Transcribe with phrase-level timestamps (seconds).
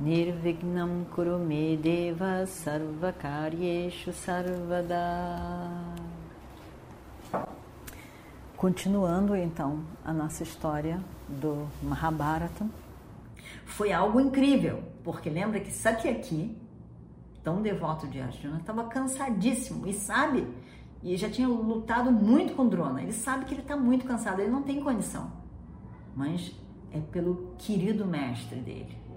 [0.00, 4.94] Nirvignam Kurume Deva Sarvakaryeshu Sarvada
[8.56, 12.64] Continuando então a nossa história do Mahabharata.
[13.66, 16.56] Foi algo incrível, porque lembra que Satyaki,
[17.42, 20.46] tão devoto de Arjuna, estava cansadíssimo e sabe
[21.02, 23.02] e já tinha lutado muito com Drona.
[23.02, 25.32] Ele sabe que ele está muito cansado, ele não tem condição.
[26.14, 26.52] Mas
[26.92, 29.07] é pelo querido mestre dele.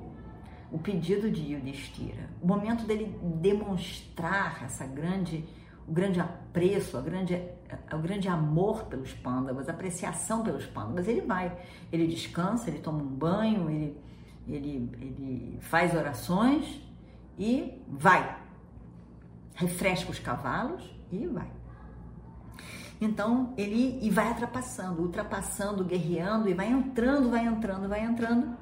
[0.71, 5.43] O pedido de Yudhishthira, o momento dele demonstrar essa grande,
[5.85, 7.41] o grande apreço, a grande,
[7.93, 11.57] o grande amor pelos pândavas, apreciação pelos pândavas, ele vai,
[11.91, 13.97] ele descansa, ele toma um banho, ele,
[14.47, 16.81] ele, ele faz orações
[17.37, 18.39] e vai.
[19.53, 21.51] Refresca os cavalos e vai.
[23.01, 28.55] Então ele e vai ultrapassando, ultrapassando, guerreando e vai entrando, vai entrando, vai entrando.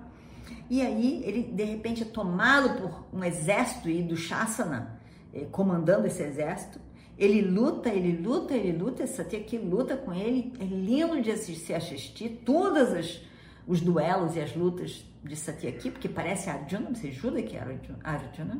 [0.69, 4.99] E aí ele de repente é tomado por um exército e do Shasana
[5.33, 6.79] eh, comandando esse exército.
[7.17, 10.53] Ele luta, ele luta, ele luta, essa aqui luta com ele.
[10.59, 13.29] É lindo de se assistir todas as
[13.69, 18.59] os duelos e as lutas de Satyaki, porque parece Arjuna, você jura que era Arjuna?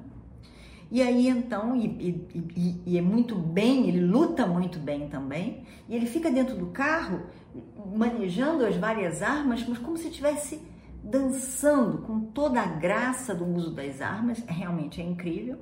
[0.91, 1.87] E aí então, e,
[2.55, 6.67] e, e, é muito bem, ele luta muito bem também, e ele fica dentro do
[6.67, 7.23] carro
[7.95, 10.61] manejando as várias armas, mas como se estivesse
[11.09, 15.57] dançando com toda a graça do uso das armas, realmente é incrível.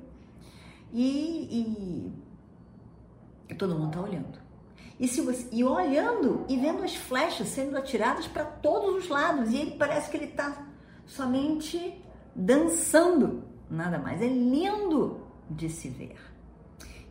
[0.92, 2.12] E,
[3.48, 4.38] e todo mundo está olhando.
[4.98, 9.52] E, se você, e olhando e vendo as flechas sendo atiradas para todos os lados,
[9.52, 10.66] e ele parece que ele está
[11.06, 12.02] somente
[12.34, 14.20] dançando nada mais.
[14.20, 16.16] É lindo de se ver.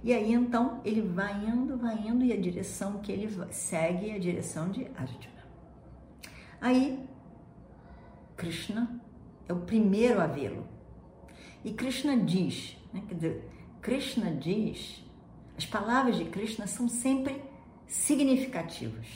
[0.03, 4.15] E aí então ele vai indo, vai indo e a direção que ele segue é
[4.15, 5.37] a direção de Arjuna.
[6.61, 7.07] Aí
[8.37, 9.01] Krishna
[9.47, 10.65] é o primeiro a vê-lo.
[11.65, 13.03] E Krishna diz, né,
[13.81, 15.03] Krishna diz,
[15.57, 17.43] as palavras de Krishna são sempre
[17.85, 19.07] significativas.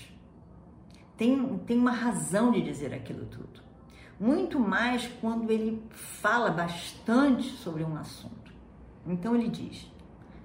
[1.15, 3.71] Tem, tem uma razão de dizer aquilo tudo
[4.21, 8.53] muito mais quando ele fala bastante sobre um assunto.
[9.07, 9.91] Então ele diz: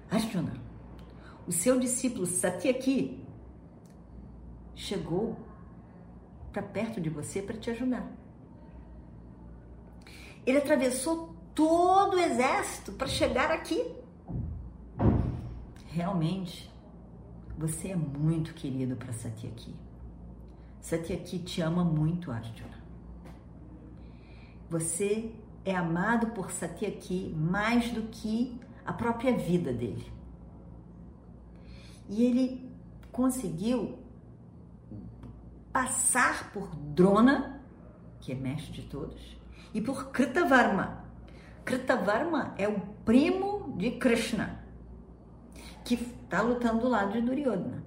[0.09, 0.53] Arjuna,
[1.45, 3.23] o seu discípulo Satyaki
[4.73, 5.37] chegou
[6.51, 8.11] para perto de você para te ajudar.
[10.47, 13.85] Ele atravessou todo o exército para chegar aqui.
[15.87, 16.73] Realmente,
[17.57, 19.75] você é muito querido para Satyaki.
[20.79, 22.81] Satyaki te ama muito, Arjuna.
[24.69, 30.09] Você é amado por Satyaki mais do que a própria vida dele.
[32.07, 32.71] E ele
[33.11, 33.99] conseguiu
[35.73, 37.61] passar por Drona,
[38.21, 39.37] que é mestre de todos,
[39.73, 41.05] e por Kritavarma.
[41.63, 44.63] Kritavarma é o primo de Krishna,
[45.83, 47.83] que está lutando do lado de Duryodhana.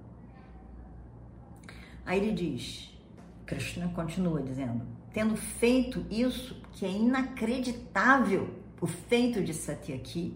[2.05, 2.97] Aí ele diz,
[3.45, 10.35] Krishna continua dizendo, tendo feito isso, que é inacreditável, o feito de Satyaki,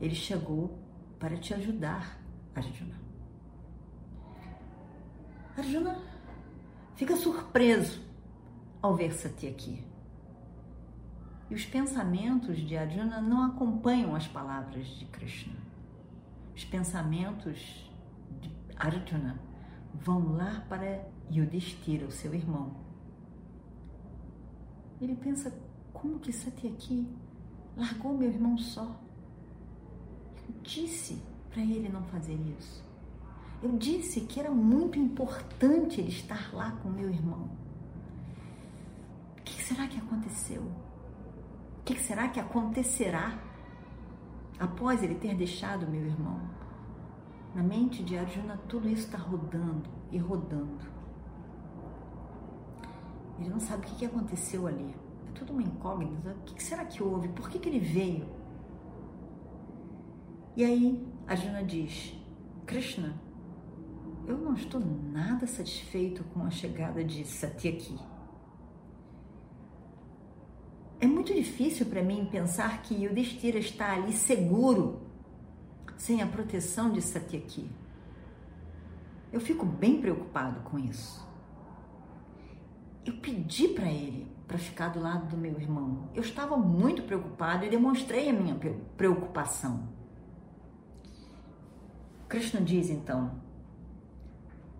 [0.00, 0.78] ele chegou
[1.18, 2.18] para te ajudar,
[2.54, 2.94] Arjuna.
[5.56, 5.98] Arjuna
[6.96, 8.02] fica surpreso
[8.82, 9.82] ao ver Satyaki.
[11.48, 15.54] E os pensamentos de Arjuna não acompanham as palavras de Krishna.
[16.54, 17.90] Os pensamentos
[18.40, 19.38] de Arjuna
[19.94, 22.86] vão lá para Yudhishthira, o seu irmão
[25.00, 25.52] ele pensa,
[25.92, 27.06] como que Satyaki
[27.76, 28.98] largou meu irmão só?
[30.48, 32.84] Eu disse para ele não fazer isso.
[33.62, 37.48] Eu disse que era muito importante ele estar lá com meu irmão.
[39.38, 40.70] O que será que aconteceu?
[41.86, 43.40] Que será que acontecerá
[44.58, 46.40] após ele ter deixado meu irmão?
[47.54, 50.84] Na mente de Arjuna, tudo isso está rodando e rodando.
[53.38, 54.96] Ele não sabe o que aconteceu ali.
[55.28, 56.30] É tudo uma incógnita.
[56.40, 57.28] O que será que houve?
[57.28, 58.26] Por que, que ele veio?
[60.56, 62.20] E aí a Juna diz:
[62.66, 63.14] Krishna,
[64.26, 67.96] eu não estou nada satisfeito com a chegada de Satyaki.
[70.98, 75.00] É é muito difícil para mim pensar que Yudhishthira está ali seguro,
[75.96, 77.68] sem a proteção de Satyaki.
[79.32, 81.26] Eu fico bem preocupado com isso.
[83.04, 86.08] Eu pedi para ele para ficar do lado do meu irmão.
[86.14, 88.56] Eu estava muito preocupado e demonstrei a minha
[88.96, 89.88] preocupação.
[92.28, 93.32] Krishna diz então: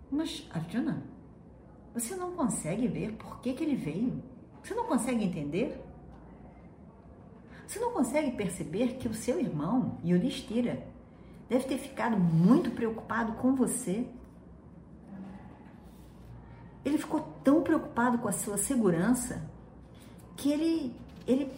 [0.08, 1.02] Mas Arjuna,
[1.93, 4.22] você não consegue ver por que, que ele veio?
[4.62, 5.82] Você não consegue entender?
[7.67, 10.87] Você não consegue perceber que o seu irmão, Yudhishthira,
[11.49, 14.07] deve ter ficado muito preocupado com você?
[16.85, 19.43] Ele ficou tão preocupado com a sua segurança
[20.37, 20.95] que ele,
[21.27, 21.51] ele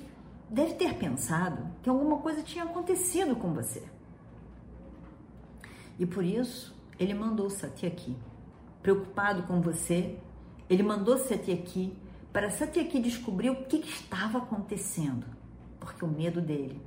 [0.48, 3.82] deve ter pensado que alguma coisa tinha acontecido com você.
[5.98, 8.16] E por isso, ele mandou Satyaki,
[8.82, 10.18] preocupado com você,
[10.70, 11.92] ele mandou Satyaki
[12.32, 15.26] para Satyaki descobrir o que, que estava acontecendo,
[15.80, 16.80] porque o medo dele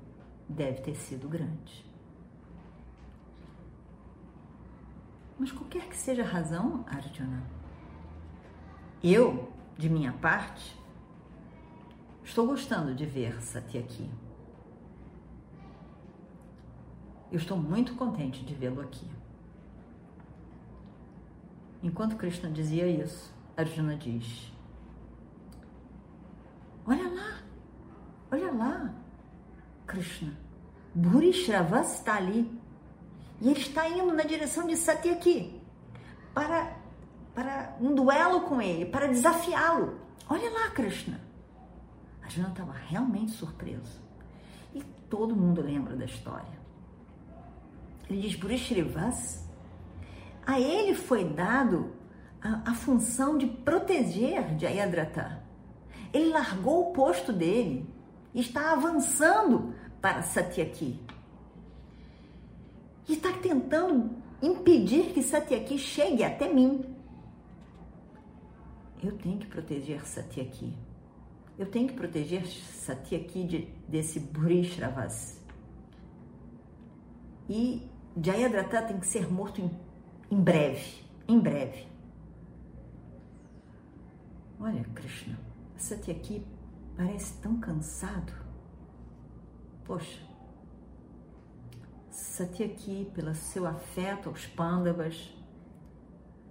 [0.47, 1.85] deve ter sido grande.
[5.37, 7.43] Mas qualquer que seja a razão, Arjuna,
[9.03, 10.79] eu, de minha parte,
[12.23, 14.07] estou gostando de ver Satyaki.
[17.31, 19.09] Eu estou muito contente de vê-lo aqui.
[21.81, 24.53] Enquanto Krishna dizia isso, Arjuna diz:
[26.85, 27.41] Olha lá,
[28.29, 28.93] olha lá,
[29.85, 30.33] Krishna.
[30.93, 32.59] Burishravas está ali.
[33.39, 35.59] E ele está indo na direção de Satyaki
[36.33, 36.77] para,
[37.33, 39.99] para um duelo com ele, para desafiá-lo.
[40.29, 41.19] Olha lá, Krishna.
[42.21, 43.99] Arjuna estava realmente surpreso.
[44.73, 46.61] E todo mundo lembra da história.
[48.09, 49.47] Ele diz, Burishravas,
[50.45, 51.93] a ele foi dado
[52.41, 55.41] a, a função de proteger Jayadratha.
[56.13, 57.87] Ele largou o posto dele
[58.39, 60.99] está avançando para Satyaki.
[63.07, 66.85] E está tentando impedir que Satyaki chegue até mim.
[69.03, 70.73] Eu tenho que proteger Satyaki.
[71.57, 73.57] Eu tenho que proteger Satyaki de,
[73.87, 75.39] desse Burishravas.
[77.49, 77.89] E
[78.23, 79.71] Jayadratha tem que ser morto em,
[80.29, 81.87] em breve, em breve.
[84.59, 85.37] Olha, Krishna,
[85.75, 86.45] Satyaki
[86.95, 88.33] parece tão cansado.
[89.85, 90.21] Poxa,
[92.09, 95.33] Satyaki, pelo seu afeto aos Pandavas,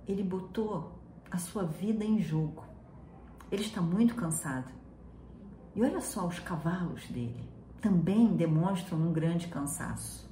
[0.06, 1.00] ele botou
[1.30, 2.64] a sua vida em jogo.
[3.50, 4.72] Ele está muito cansado.
[5.74, 7.48] E olha só os cavalos dele,
[7.80, 10.28] também demonstram um grande cansaço.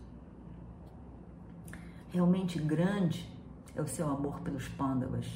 [2.09, 3.31] Realmente grande
[3.75, 5.27] é o seu amor pelos Pandavas.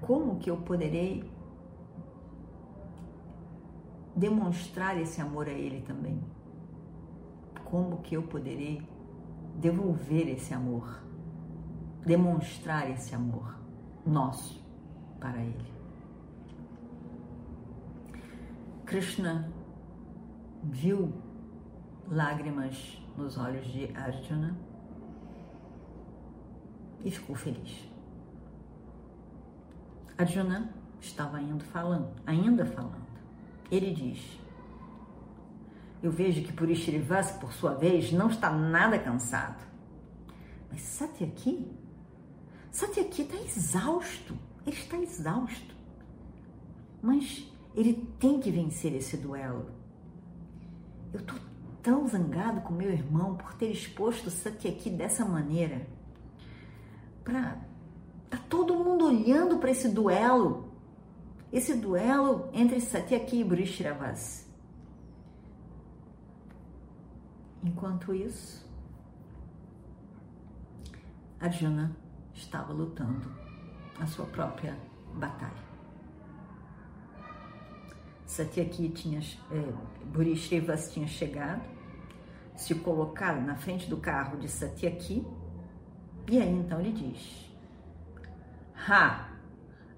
[0.00, 1.28] Como que eu poderei
[4.14, 6.20] demonstrar esse amor a ele também?
[7.64, 8.82] Como que eu poderei
[9.56, 11.02] devolver esse amor?
[12.04, 13.58] Demonstrar esse amor
[14.06, 14.62] nosso
[15.18, 15.72] para ele?
[18.84, 19.50] Krishna
[20.62, 21.12] viu
[22.08, 24.56] lágrimas nos olhos de Arjuna
[27.02, 27.90] e ficou feliz.
[30.16, 33.03] Arjuna estava indo falando, ainda falando.
[33.70, 34.38] Ele diz:
[36.02, 39.62] Eu vejo que por Purishirivasa, por sua vez, não está nada cansado.
[40.70, 41.70] Mas Satyaki,
[42.70, 44.36] Satyaki está exausto.
[44.66, 45.74] Ele está exausto.
[47.02, 49.70] Mas ele tem que vencer esse duelo.
[51.12, 51.38] Eu estou
[51.82, 55.86] tão zangado com meu irmão por ter exposto Satyaki dessa maneira
[57.24, 57.58] para
[58.28, 60.63] tá todo mundo olhando para esse duelo,
[61.54, 64.44] esse duelo entre Satyaki e Brishravas.
[67.62, 68.68] Enquanto isso,
[71.38, 71.96] Arjuna
[72.34, 73.32] estava lutando
[74.00, 74.76] a sua própria
[75.14, 75.62] batalha.
[78.26, 81.62] Satyaki tinha, é, tinha chegado,
[82.56, 85.24] se colocado na frente do carro de Satyaki
[86.28, 87.48] e aí então ele diz:
[88.88, 89.33] Ha,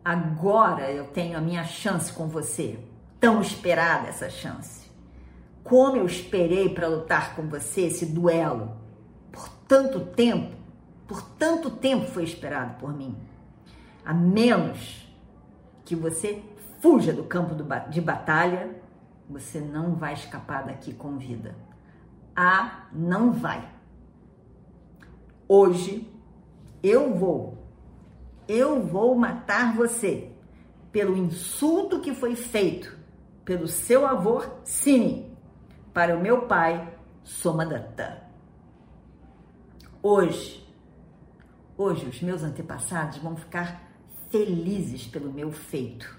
[0.07, 2.79] agora eu tenho a minha chance com você.
[3.19, 4.89] Tão esperada essa chance.
[5.65, 8.71] Como eu esperei para lutar com você esse duelo.
[9.33, 10.55] Por tanto tempo,
[11.09, 13.17] por tanto tempo foi esperado por mim.
[14.05, 15.13] A menos
[15.85, 16.41] que você
[16.81, 17.57] fuja do campo
[17.91, 18.77] de batalha,
[19.29, 21.57] você não vai escapar daqui com vida.
[22.37, 23.69] Ah, não vai.
[25.49, 26.09] Hoje
[26.81, 27.56] eu vou,
[28.49, 30.31] eu vou matar você
[30.93, 32.97] pelo insulto que foi feito
[33.45, 35.31] pelo seu avô Sini
[35.93, 38.23] para o meu pai Somadatta.
[40.03, 40.67] Hoje,
[41.77, 43.83] hoje os meus antepassados vão ficar
[44.31, 46.17] felizes pelo meu feito.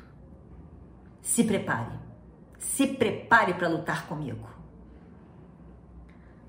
[1.22, 1.98] Se prepare,
[2.58, 4.48] se prepare para lutar comigo.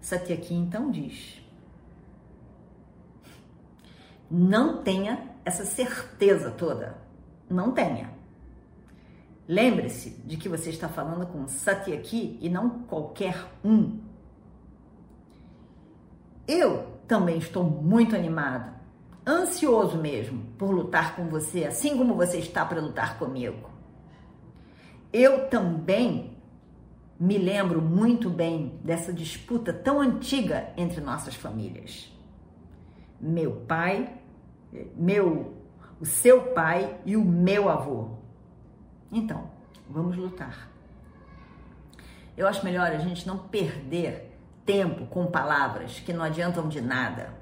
[0.00, 1.42] Satyaki então diz:
[4.30, 6.98] Não tenha essa certeza toda.
[7.48, 8.10] Não tenha.
[9.46, 14.00] Lembre-se de que você está falando com Satyaki e não qualquer um.
[16.46, 18.70] Eu também estou muito animado,
[19.26, 23.70] ansioso mesmo por lutar com você, assim como você está para lutar comigo.
[25.10, 26.36] Eu também
[27.18, 32.12] me lembro muito bem dessa disputa tão antiga entre nossas famílias.
[33.18, 34.17] Meu pai,
[34.96, 35.54] meu,
[36.00, 38.10] o seu pai e o meu avô.
[39.10, 39.50] Então,
[39.88, 40.68] vamos lutar.
[42.36, 47.34] Eu acho melhor a gente não perder tempo com palavras que não adiantam de nada.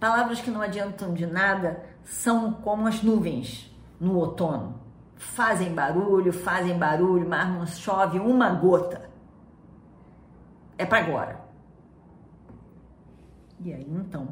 [0.00, 4.80] Palavras que não adiantam de nada são como as nuvens no outono.
[5.16, 9.10] Fazem barulho, fazem barulho, mas não chove uma gota.
[10.76, 11.40] É para agora.
[13.60, 14.28] E aí então,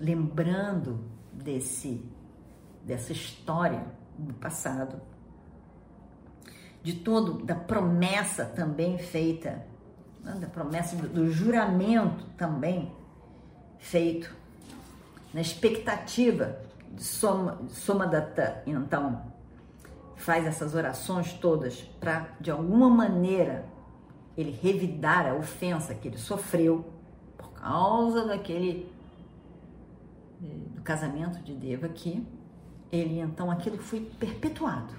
[0.00, 0.98] lembrando
[1.30, 2.02] desse
[2.82, 3.84] dessa história
[4.18, 5.00] do passado,
[6.82, 9.66] de todo da promessa também feita,
[10.24, 12.90] né, da promessa do, do juramento também
[13.78, 14.34] feito,
[15.32, 16.58] na expectativa
[16.90, 19.30] de soma, soma data, então
[20.16, 23.64] faz essas orações todas para de alguma maneira
[24.36, 26.92] ele revidar a ofensa que ele sofreu
[27.36, 28.90] por causa daquele
[30.40, 32.26] do casamento de Deva aqui
[32.92, 34.92] ele então aquilo foi perpetuado,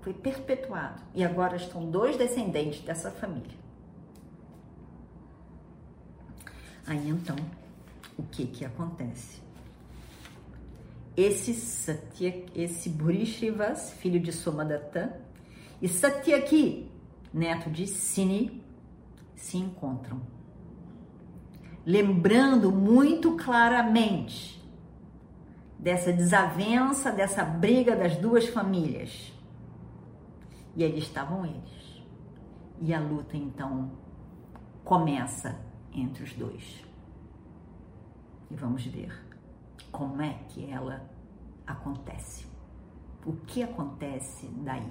[0.00, 3.58] foi perpetuado e agora estão dois descendentes dessa família.
[6.86, 7.36] Aí então,
[8.16, 9.42] o que que acontece?
[11.14, 15.20] Esse Satya, esse Burishrivas, filho de Somadatta,
[15.82, 16.90] e Satyaki,
[17.34, 18.62] neto de Sini,
[19.36, 20.20] se encontram.
[21.84, 24.57] Lembrando muito claramente
[25.78, 29.32] dessa desavença, dessa briga das duas famílias.
[30.74, 32.02] E ali estavam eles.
[32.80, 33.90] E a luta então
[34.84, 35.58] começa
[35.92, 36.84] entre os dois.
[38.50, 39.12] E vamos ver
[39.92, 41.02] como é que ela
[41.66, 42.46] acontece.
[43.26, 44.90] O que acontece daí?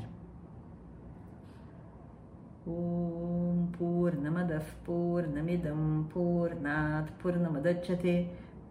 [2.66, 8.30] Om Purnamadav Purnamidam Purnat Purnamadachyate